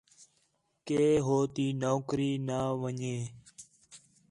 [0.85, 3.15] کہ ہو تی نوکری نہ ون٘ڄے